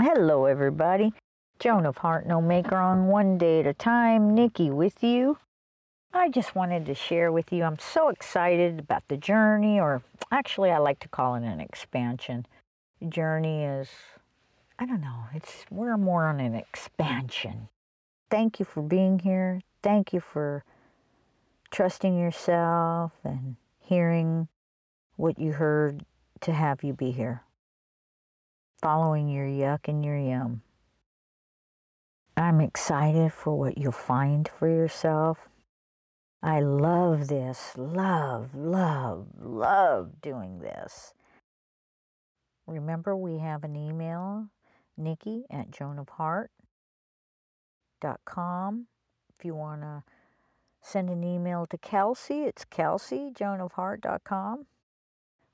[0.00, 1.12] Hello, everybody.
[1.58, 4.32] Joan of Heart, No Make Wrong, one day at a time.
[4.32, 5.38] Nikki with you.
[6.14, 7.64] I just wanted to share with you.
[7.64, 12.46] I'm so excited about the journey, or actually, I like to call it an expansion.
[13.08, 13.88] Journey is,
[14.78, 17.68] I don't know, it's we're more on an expansion.
[18.30, 19.62] Thank you for being here.
[19.82, 20.62] Thank you for
[21.72, 24.46] trusting yourself and hearing
[25.16, 26.04] what you heard
[26.42, 27.42] to have you be here.
[28.80, 30.62] Following your yuck and your yum.
[32.36, 35.48] I'm excited for what you'll find for yourself.
[36.44, 41.12] I love this, love, love, love doing this.
[42.68, 44.46] Remember, we have an email,
[44.96, 46.46] Nikki at joanofheart.com.
[49.36, 50.04] If you want to
[50.80, 54.66] send an email to Kelsey, it's Kelsey, joanofheart.com.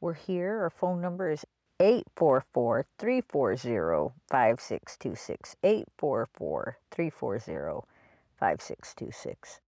[0.00, 0.62] We're here.
[0.62, 1.44] Our phone number is
[1.82, 5.56] 844 340 5626.
[5.64, 7.86] 844 340
[8.38, 9.60] 5626.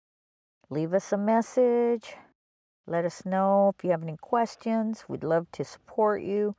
[0.70, 2.14] Leave us a message.
[2.86, 5.06] Let us know if you have any questions.
[5.08, 6.56] We'd love to support you.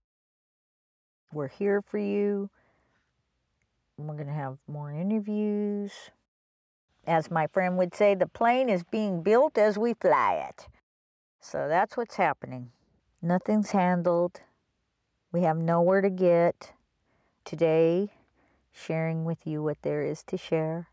[1.33, 2.51] We're here for you.
[3.97, 5.93] We're going to have more interviews.
[7.07, 10.67] As my friend would say, the plane is being built as we fly it.
[11.41, 12.73] So that's what's happening.
[13.23, 14.41] Nothing's handled.
[15.35, 16.71] We have nowhere to get.
[17.45, 18.11] Today,
[18.71, 20.91] sharing with you what there is to share.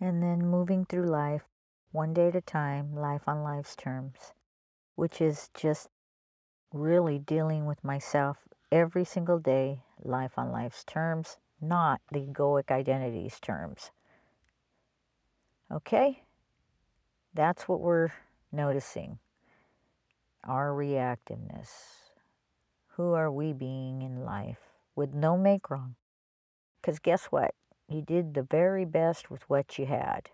[0.00, 1.42] And then moving through life
[1.90, 4.32] one day at a time, life on life's terms,
[4.94, 5.88] which is just
[6.72, 8.36] really dealing with myself
[8.70, 13.90] every single day, life on life's terms, not the egoic identity's terms.
[15.72, 16.22] Okay?
[17.34, 18.10] That's what we're
[18.52, 19.18] noticing
[20.44, 22.05] our reactiveness.
[22.96, 25.96] Who are we being in life with no make wrong?
[26.80, 27.54] Because guess what?
[27.88, 30.30] You did the very best with what you had.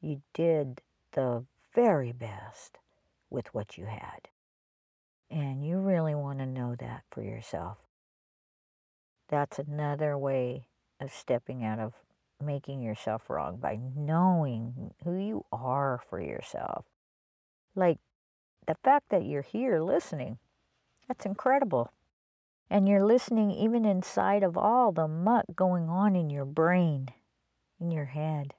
[0.00, 0.80] You did
[1.12, 2.78] the very best
[3.28, 4.28] with what you had.
[5.30, 7.76] And you really want to know that for yourself.
[9.28, 10.68] That's another way
[10.98, 11.92] of stepping out of
[12.42, 16.86] making yourself wrong by knowing who you are for yourself.
[17.76, 17.98] Like
[18.66, 20.38] the fact that you're here listening,
[21.08, 21.92] that's incredible.
[22.70, 27.08] And you're listening even inside of all the muck going on in your brain,
[27.80, 28.54] in your head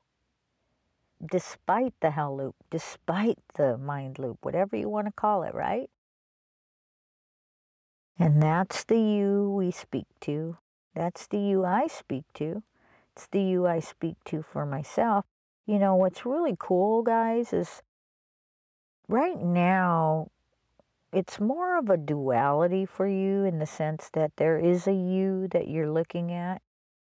[1.26, 5.90] despite the hell loop, despite the mind loop, whatever you want to call it, right?
[8.18, 10.58] And that's the you we speak to.
[10.96, 12.64] That's the you I speak to.
[13.16, 15.26] It's the you I speak to for myself.
[15.66, 17.82] You know, what's really cool, guys, is
[19.08, 20.30] right now
[21.12, 25.48] it's more of a duality for you in the sense that there is a you
[25.52, 26.62] that you're looking at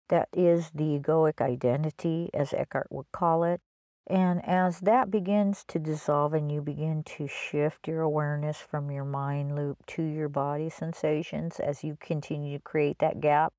[0.09, 3.60] that is the egoic identity, as Eckhart would call it.
[4.06, 9.04] And as that begins to dissolve and you begin to shift your awareness from your
[9.04, 13.53] mind loop to your body sensations as you continue to create that gap,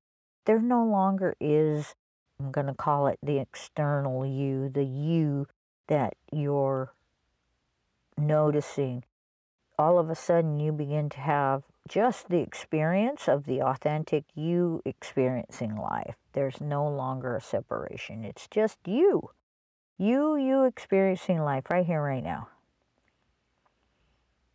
[0.46, 1.94] there no longer is,
[2.40, 5.46] I'm going to call it the external you, the you
[5.86, 6.92] that you're
[8.18, 9.04] noticing.
[9.80, 14.82] All of a sudden, you begin to have just the experience of the authentic you
[14.84, 16.16] experiencing life.
[16.34, 19.30] There's no longer a separation, it's just you.
[19.96, 22.48] You, you experiencing life right here, right now.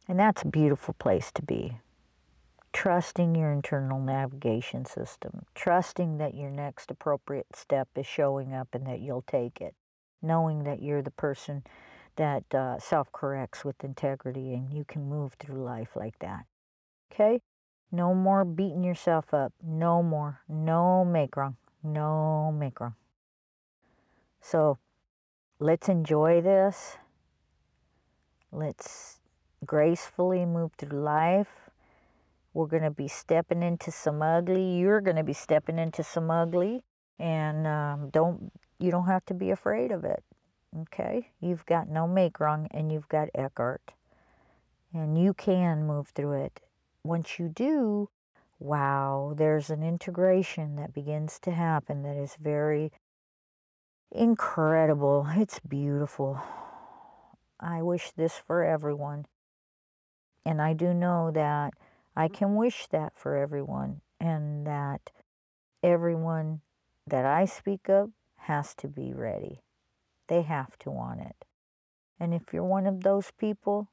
[0.07, 1.79] And that's a beautiful place to be.
[2.71, 8.85] Trusting your internal navigation system, trusting that your next appropriate step is showing up and
[8.85, 9.73] that you'll take it,
[10.21, 11.63] knowing that you're the person
[12.15, 16.45] that uh, self corrects with integrity and you can move through life like that.
[17.11, 17.41] Okay?
[17.91, 19.53] No more beating yourself up.
[19.63, 20.41] No more.
[20.49, 21.57] No make wrong.
[21.83, 22.95] No make wrong.
[24.41, 24.77] So,
[25.59, 26.97] let's enjoy this.
[28.51, 29.19] Let's
[29.65, 31.69] gracefully move through life.
[32.53, 34.77] We're going to be stepping into some ugly.
[34.77, 36.83] You're going to be stepping into some ugly.
[37.19, 40.23] And um, don't you don't have to be afraid of it.
[40.81, 41.29] Okay?
[41.39, 43.93] You've got no make wrong and you've got Eckhart.
[44.93, 46.61] And you can move through it.
[47.03, 48.09] Once you do,
[48.59, 52.91] wow, there's an integration that begins to happen that is very
[54.11, 55.27] incredible.
[55.35, 56.41] It's beautiful.
[57.59, 59.25] I wish this for everyone.
[60.45, 61.73] And I do know that
[62.15, 65.11] I can wish that for everyone, and that
[65.83, 66.61] everyone
[67.05, 69.64] that I speak of has to be ready.
[70.27, 71.45] They have to want it.
[72.19, 73.89] And if you're one of those people,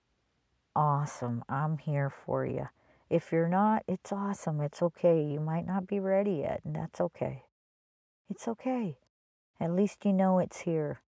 [0.74, 1.44] awesome.
[1.48, 2.68] I'm here for you.
[3.10, 4.60] If you're not, it's awesome.
[4.60, 5.22] It's okay.
[5.22, 7.44] You might not be ready yet, and that's okay.
[8.30, 8.96] It's okay.
[9.60, 11.00] At least you know it's here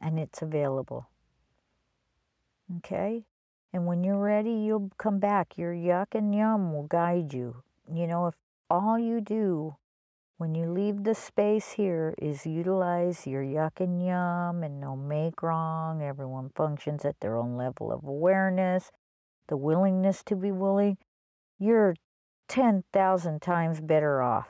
[0.00, 1.08] and it's available.
[2.78, 3.24] Okay?
[3.72, 5.56] And when you're ready, you'll come back.
[5.56, 7.62] Your yuck and yum will guide you.
[7.92, 8.34] You know, if
[8.70, 9.76] all you do
[10.38, 15.42] when you leave the space here is utilize your yuck and yum and no make
[15.42, 18.92] wrong, everyone functions at their own level of awareness,
[19.48, 20.98] the willingness to be willing,
[21.58, 21.94] you're
[22.48, 24.48] 10,000 times better off.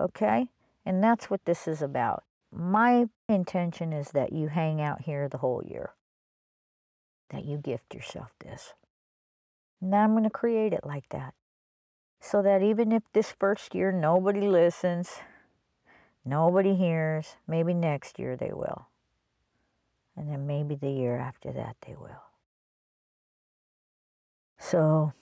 [0.00, 0.48] Okay?
[0.86, 2.24] And that's what this is about.
[2.50, 5.90] My intention is that you hang out here the whole year,
[7.28, 8.72] that you gift yourself this.
[9.82, 11.34] Now I'm going to create it like that.
[12.20, 15.20] So that even if this first year nobody listens,
[16.24, 18.88] nobody hears, maybe next year they will.
[20.16, 22.24] And then maybe the year after that they will.
[24.58, 25.12] So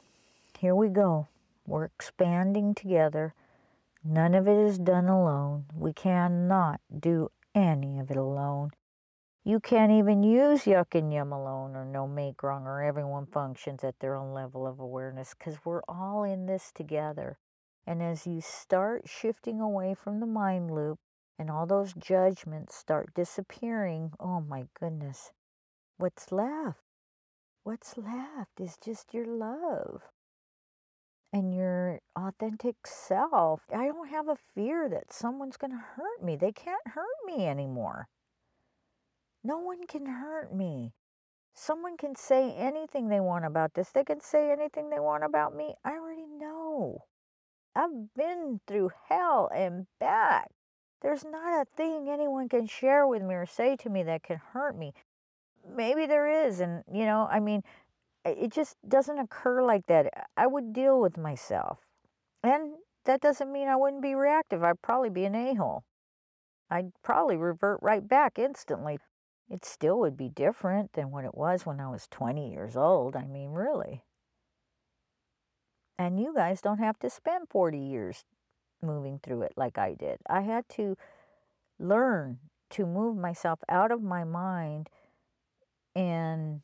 [0.59, 1.29] here we go.
[1.67, 3.35] We're expanding together.
[4.03, 5.67] None of it is done alone.
[5.75, 8.71] We cannot do any of it alone.
[9.49, 13.85] You can't even use yuck and yum alone or no make wrong or everyone functions
[13.85, 17.39] at their own level of awareness because we're all in this together.
[17.87, 20.99] And as you start shifting away from the mind loop
[21.39, 25.31] and all those judgments start disappearing, oh my goodness,
[25.97, 26.81] what's left?
[27.63, 30.03] What's left is just your love
[31.33, 33.61] and your authentic self.
[33.73, 36.35] I don't have a fear that someone's going to hurt me.
[36.35, 38.09] They can't hurt me anymore.
[39.47, 40.93] No one can hurt me.
[41.55, 43.91] Someone can say anything they want about this.
[43.93, 45.77] They can say anything they want about me.
[45.85, 47.05] I already know.
[47.77, 50.51] I've been through hell and back.
[51.01, 54.41] There's not a thing anyone can share with me or say to me that can
[54.53, 54.93] hurt me.
[55.77, 56.59] Maybe there is.
[56.59, 57.63] And, you know, I mean,
[58.25, 60.27] it just doesn't occur like that.
[60.37, 61.79] I would deal with myself.
[62.43, 62.73] And
[63.05, 64.65] that doesn't mean I wouldn't be reactive.
[64.65, 65.85] I'd probably be an a hole.
[66.69, 68.99] I'd probably revert right back instantly.
[69.49, 73.15] It still would be different than what it was when I was 20 years old.
[73.15, 74.03] I mean, really.
[75.99, 78.25] And you guys don't have to spend 40 years
[78.83, 80.19] moving through it like I did.
[80.29, 80.97] I had to
[81.79, 82.39] learn
[82.71, 84.89] to move myself out of my mind
[85.95, 86.63] and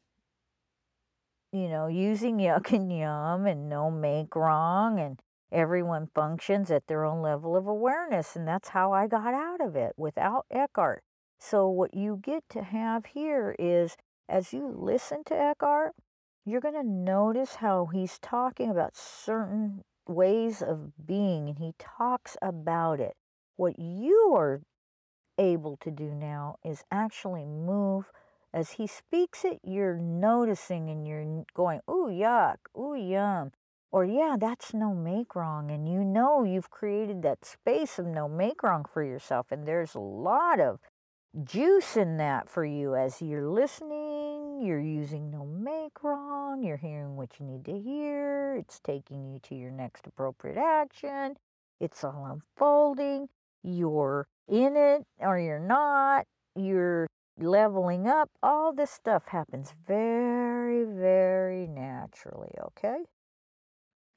[1.52, 5.20] you know, using yuck and yum and no make wrong and
[5.52, 8.34] everyone functions at their own level of awareness.
[8.34, 11.02] And that's how I got out of it without Eckhart.
[11.44, 13.97] So, what you get to have here is
[14.29, 15.93] as you listen to Eckhart,
[16.47, 22.37] you're going to notice how he's talking about certain ways of being and he talks
[22.41, 23.17] about it.
[23.56, 24.62] What you are
[25.37, 28.12] able to do now is actually move
[28.55, 33.50] as he speaks it, you're noticing and you're going, ooh, yuck, ooh, yum.
[33.91, 35.73] Or, yeah, that's no make wrong.
[35.73, 39.50] And you know you've created that space of no make wrong for yourself.
[39.50, 40.79] And there's a lot of
[41.44, 47.17] juice in that for you as you're listening, you're using no make wrong, you're hearing
[47.17, 51.37] what you need to hear, it's taking you to your next appropriate action,
[51.81, 53.29] it's all unfolding,
[53.62, 57.06] you're in it or you're not, you're
[57.38, 62.99] leveling up, all this stuff happens very, very naturally, okay?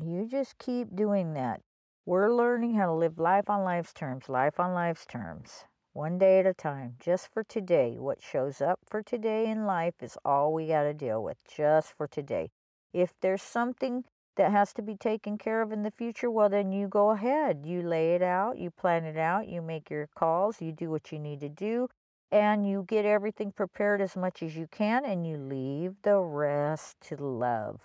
[0.04, 1.62] You just keep doing that.
[2.06, 5.64] We're learning how to live life on life's terms, life on life's terms,
[5.96, 7.96] one day at a time, just for today.
[7.98, 11.94] What shows up for today in life is all we got to deal with, just
[11.96, 12.50] for today.
[12.94, 14.04] If there's something
[14.36, 17.66] that has to be taken care of in the future, well, then you go ahead.
[17.66, 21.14] You lay it out, you plan it out, you make your calls, you do what
[21.14, 21.88] you need to do,
[22.30, 26.98] and you get everything prepared as much as you can and you leave the rest
[27.04, 27.80] to love.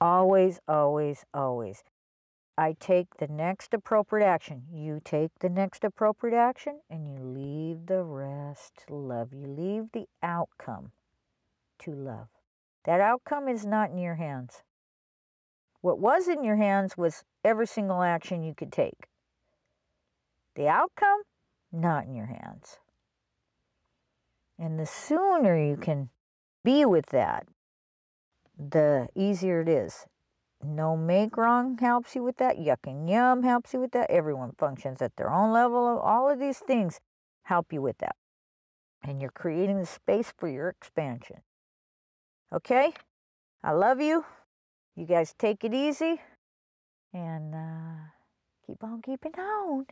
[0.00, 1.84] Always, always, always.
[2.56, 4.62] I take the next appropriate action.
[4.72, 9.32] You take the next appropriate action and you leave the rest to love.
[9.32, 10.92] You leave the outcome
[11.80, 12.28] to love.
[12.84, 14.62] That outcome is not in your hands.
[15.80, 19.08] What was in your hands was every single action you could take.
[20.54, 21.22] The outcome
[21.72, 22.78] not in your hands.
[24.58, 26.10] And the sooner you can
[26.62, 27.48] be with that,
[28.56, 30.06] the easier it is.
[30.64, 32.56] No make wrong helps you with that.
[32.56, 34.10] Yuck and yum helps you with that.
[34.10, 35.98] Everyone functions at their own level.
[35.98, 37.00] All of these things
[37.42, 38.16] help you with that.
[39.02, 41.42] And you're creating the space for your expansion.
[42.52, 42.94] Okay?
[43.62, 44.24] I love you.
[44.96, 46.20] You guys take it easy
[47.12, 48.10] and uh,
[48.66, 49.86] keep on keeping on.